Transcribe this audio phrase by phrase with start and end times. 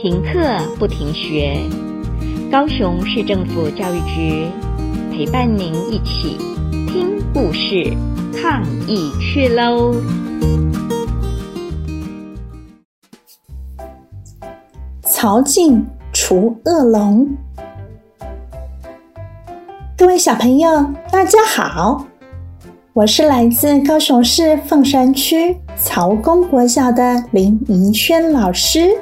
[0.00, 1.58] 停课不停学，
[2.52, 4.46] 高雄市政府教育局
[5.10, 6.38] 陪伴您一起
[6.86, 7.92] 听故事、
[8.40, 9.96] 抗疫去喽！
[15.02, 17.28] 曹静除恶龙。
[19.96, 22.06] 各位小朋友，大家好，
[22.92, 28.96] 我是来自高雄市凤山区曹公国小的林怡轩老师。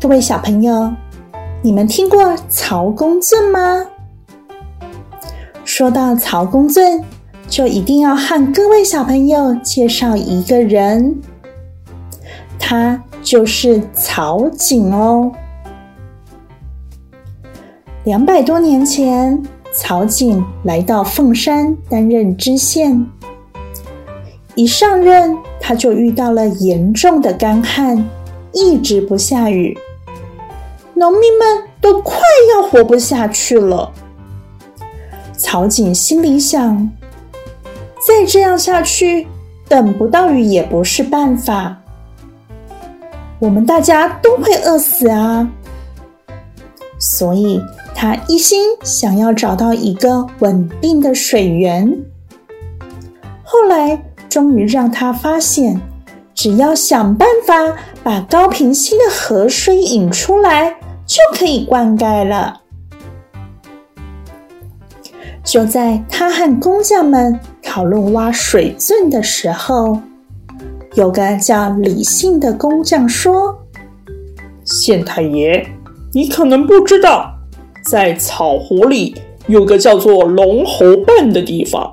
[0.00, 0.90] 各位小朋友，
[1.60, 3.84] 你们听过曹公圳吗？
[5.62, 7.04] 说到曹公圳，
[7.50, 11.20] 就一定要和各位小朋友介绍一个人，
[12.58, 15.30] 他就是曹景哦。
[18.04, 19.42] 两百多年前，
[19.74, 23.06] 曹景来到凤山担任知县。
[24.54, 28.02] 一上任，他就遇到了严重的干旱，
[28.54, 29.76] 一直不下雨，
[31.00, 32.20] 农民们都快
[32.52, 33.90] 要活不下去了。
[35.34, 36.90] 曹景心里想：
[38.06, 39.26] 再这样下去，
[39.66, 41.74] 等不到雨也不是办法，
[43.38, 45.50] 我们大家都会饿死啊！
[46.98, 47.58] 所以，
[47.94, 51.90] 他一心想要找到一个稳定的水源，
[53.42, 53.98] 后来
[54.28, 55.80] 终于让他发现，
[56.34, 57.54] 只要想办法
[58.02, 60.76] 把高平溪的河水引出来，
[61.10, 62.60] 就可以灌溉了。
[65.42, 70.00] 就在他和工匠们讨论挖水圳的时候，
[70.94, 73.58] 有个叫李信的工匠说
[74.64, 75.66] ：“县太爷，
[76.12, 77.34] 你可能不知道。”
[77.82, 79.16] 在草湖里
[79.48, 81.92] 有个叫做龙喉伴的地方，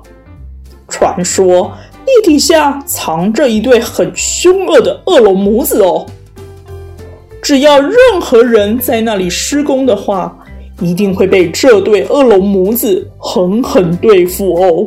[0.86, 1.72] 传说
[2.06, 6.06] 地底下藏着一对很凶恶的恶龙母子哦。
[7.42, 10.36] 只要任何人在那里施工的话，
[10.80, 14.86] 一定会被这对恶龙母子狠狠对付哦。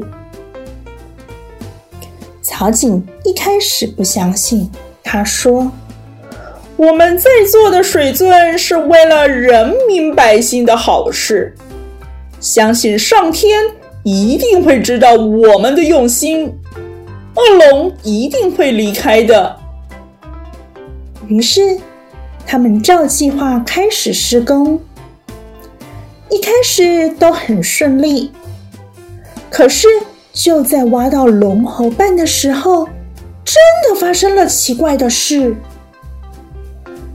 [2.41, 4.69] 曹景一开始不相信，
[5.03, 5.71] 他说。
[6.77, 11.55] 我们在做的水圳是为了人民百姓的好事，
[12.39, 13.63] 相信上天
[14.03, 16.51] 一定会知道我们的用心，
[17.35, 19.55] 恶龙一定会离开的。
[21.27, 21.77] 于是，
[22.51, 24.77] 他们照计划开始施工。
[26.29, 28.29] 一开始都很顺利，
[29.49, 29.87] 可是
[30.33, 32.85] 就在挖到龙喉瓣的时候，
[33.45, 33.55] 真
[33.87, 35.55] 的发生了奇怪的事。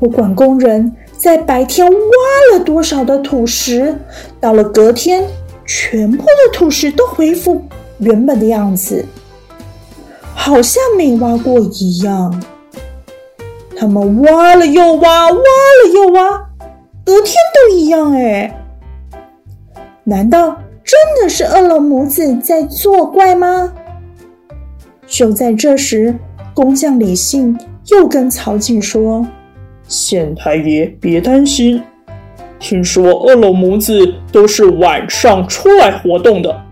[0.00, 3.94] 不管工人在白天挖了多少的土石，
[4.40, 5.22] 到了隔天，
[5.66, 7.62] 全部的土石都恢复
[7.98, 9.04] 原本的样子，
[10.34, 12.42] 好像没挖过一样。
[13.78, 16.30] 他们挖了又挖，挖了又挖，
[17.04, 18.64] 隔天都一样哎。
[20.02, 23.70] 难道真的是恶龙母子在作怪吗？
[25.06, 26.14] 就在这时，
[26.54, 27.56] 工匠李信
[27.88, 29.26] 又跟曹景说。
[29.86, 31.82] 县太爷，别担心。
[32.58, 36.62] 听说恶龙母子都是晚上出来活动的，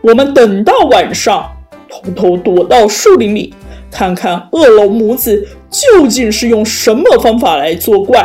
[0.00, 1.50] 我们等到晚上，
[1.88, 3.52] 偷偷躲到树林里，
[3.90, 8.24] 看看恶龙母子究竟是用什么方法来作怪。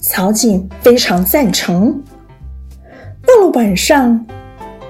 [0.00, 2.02] 曹景非常赞成。
[3.26, 4.24] 到了晚上，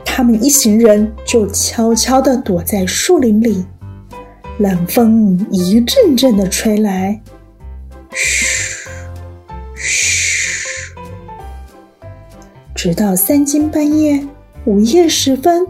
[0.05, 3.65] 他们一行人就悄悄地躲在树林里。
[4.59, 7.21] 冷风一阵阵的吹来，
[8.13, 8.89] 嘘
[9.75, 10.95] 嘘，
[12.75, 14.27] 直到三更半夜、
[14.65, 15.67] 午夜时分，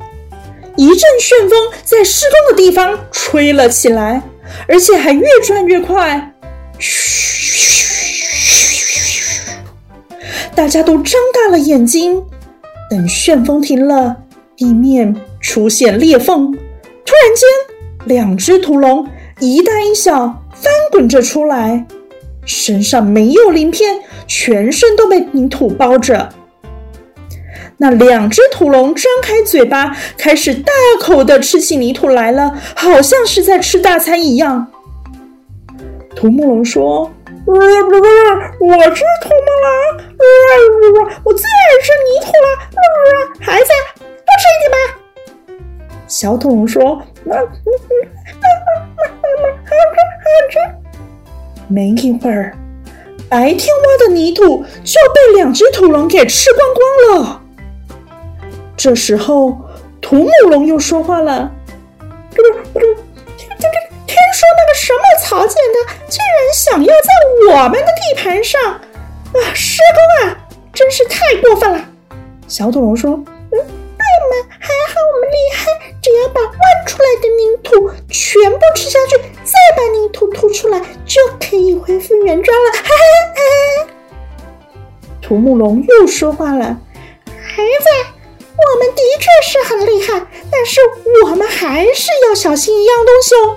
[0.77, 4.23] 一阵旋风在施工的地方吹了起来，
[4.69, 6.35] 而且还越转越快，
[6.79, 6.89] 嘘
[7.57, 9.27] 嘘，
[10.55, 12.23] 大家都张大了眼睛，
[12.91, 14.17] 等旋风停了，
[14.57, 17.47] 地面出现裂缝，突然间。
[18.07, 19.05] 两只土龙
[19.41, 21.85] 一大一小翻滚着出来，
[22.45, 26.29] 身上没有鳞片，全身都被泥土包着。
[27.79, 34.67] 那两只土龙张开嘴巴，开始大口的吃起泥土来了，好像是在吃大餐一样。
[36.15, 37.11] 土木龙说
[37.47, 39.69] ：“呃，不不，我是土木龙，
[40.17, 40.25] 呃，
[41.25, 42.79] 我最爱吃泥土了，呃，
[43.45, 43.69] 孩子
[43.99, 44.77] 多吃一点吧。”
[46.09, 46.95] 小土龙说。
[46.95, 47.93] 啊，嗯嗯，
[49.65, 50.55] 好吃好吃。
[51.69, 52.57] 没一会儿，
[53.29, 57.43] 白天挖的泥土就被两只土龙给吃光光了。
[58.77, 59.57] 这时候，
[60.01, 61.51] 土母龙又说话了
[62.31, 63.71] ：“听听
[64.07, 67.09] 听说那个什么曹建的竟然想要在
[67.51, 68.81] 我们的地盘上啊
[69.55, 69.81] 施
[70.23, 70.39] 工啊，
[70.73, 71.85] 真是太过分了。
[72.47, 73.67] 小土龙说：“嗯，我们，
[74.61, 75.65] 还好我们厉害，
[76.03, 82.95] 只要把挖出来的泥土全部吃下去，再把泥土吐出来，就可以恢复原状了。”哈哈
[83.35, 83.89] 哈。
[85.21, 86.79] 土木龙又说话了
[87.27, 87.89] ：“孩子。”
[88.77, 90.83] 我们的确是很厉害，但是
[91.25, 93.57] 我们还是要小心一样东西哦。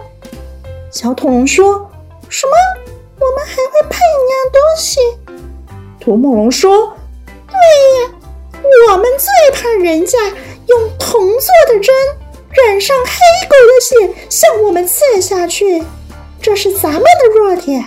[0.90, 1.92] 小恐龙说
[2.30, 2.54] ：“什么？
[3.20, 5.02] 我们还会怕一样东西？”
[6.00, 6.94] 土木龙说
[7.52, 7.54] ：“对
[8.00, 8.12] 呀，
[8.90, 10.18] 我们最怕人家
[10.68, 11.94] 用铜做的针
[12.52, 13.12] 染上黑
[13.50, 15.84] 狗的血向我们刺下去，
[16.42, 17.86] 这是咱们的弱点，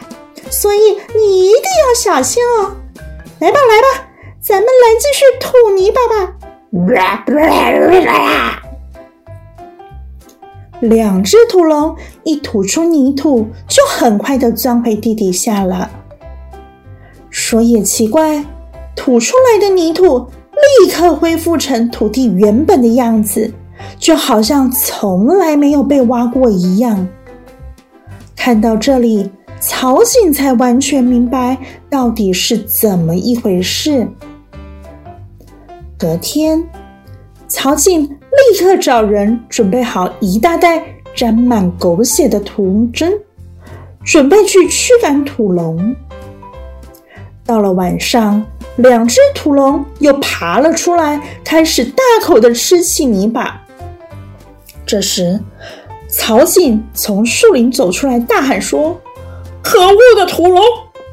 [0.51, 2.77] 所以你一定要小心哦。
[3.41, 4.07] 来吧，来吧，
[4.43, 6.35] 咱们来继续吐泥巴吧。”
[10.81, 15.91] 两只土龙一吐出泥土，就很快的钻回地底下了。
[17.29, 18.43] 说也奇怪，
[18.97, 23.53] 吐出来的泥土立刻恢复成土地原本的样子，
[23.99, 27.07] 就好像从来没有被挖过一样。
[28.35, 29.31] 看到这里，
[29.61, 31.59] 曹景才完全明白
[31.91, 34.09] 到底是怎么一回事。
[36.03, 36.69] 隔天，
[37.47, 40.83] 曹静立刻找人准备好一大袋
[41.15, 43.17] 沾满狗血的铜针，
[44.05, 45.95] 准备去驱赶土龙。
[47.47, 48.45] 到了晚上，
[48.79, 53.63] 两只土龙又爬了出来，开始大口的吃起泥巴。
[54.85, 55.39] 这时，
[56.09, 59.01] 曹静从树林走出来，大喊说
[59.63, 60.65] ：“可恶的土龙，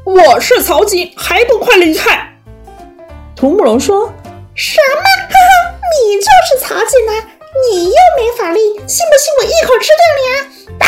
[0.02, 2.28] 我是曹景，还不快离开！”
[3.36, 4.12] 土木龙说。
[4.62, 5.00] 什么？
[5.00, 7.16] 哈哈，你就是曹景南，
[7.72, 10.84] 你又没法力，信不信我一口吃掉你啊？
[10.84, 10.86] 啊！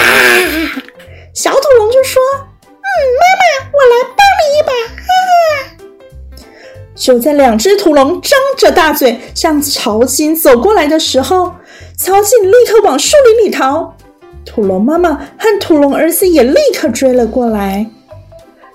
[1.33, 2.23] 小土龙就说
[2.61, 6.93] ：“嗯，妈妈，我来帮你一把。”哈哈。
[6.95, 11.55] 就在两只土龙张着大嘴向曹景走过来的时候，
[11.97, 13.97] 曹景立刻往树林里逃，
[14.45, 17.87] 土龙妈妈和土龙儿子也立刻追了过来。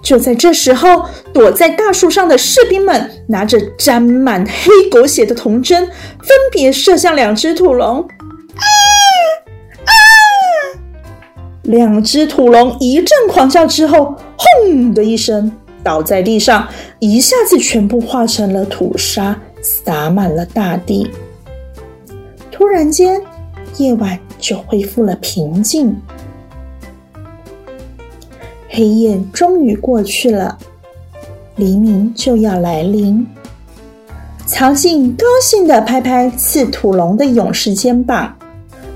[0.01, 8.01] 就在这时候，躲在大树上的士兵们拿着沾满黑狗血的铜针，分别射向两只土龙。
[8.01, 8.63] 啊
[9.85, 9.91] 啊！
[11.63, 15.51] 两只土龙一阵狂叫之后，轰的一声
[15.83, 16.67] 倒在地上，
[16.99, 21.11] 一下子全部化成了土沙，洒满了大地。
[22.51, 23.21] 突然间，
[23.77, 25.95] 夜晚就恢复了平静。
[28.69, 30.57] 黑夜终于过去了，
[31.57, 33.27] 黎明就要来临。
[34.45, 38.33] 曹静高兴地拍拍刺土龙的勇士肩膀，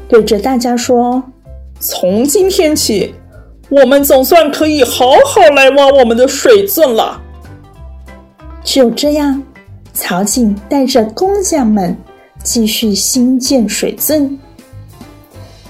[0.08, 1.22] 对着大家说
[1.82, 3.14] ：“从今天起，
[3.70, 7.22] 我们总算可以好好来挖我们的水圳了。”
[8.64, 9.44] 就这样，
[9.92, 11.98] 曹静带着工匠们
[12.42, 14.40] 继续兴建水圳。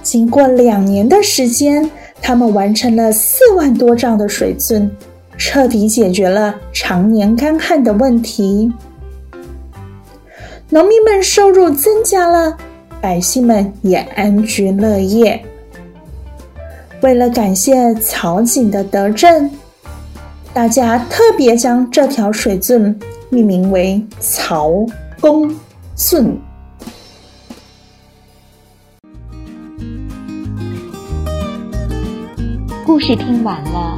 [0.04, 1.90] 经过两年的时间。
[2.24, 4.96] 他们完成了四万多丈的水圳，
[5.44, 8.72] 彻底解决了常年干旱的问题。
[10.70, 12.56] 农民们收入增加了，
[13.02, 15.44] 百姓们也安居乐业。
[17.02, 19.50] 为了感谢曹景的德政，
[20.54, 22.98] 大家特别将这条水圳
[23.30, 24.72] 命名为曹
[25.20, 25.52] 公
[25.96, 26.40] 圳。
[32.86, 33.98] 故事听完了，